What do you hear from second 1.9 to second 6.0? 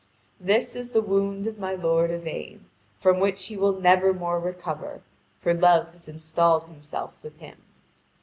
Yvain, from which he will never more recover, for Love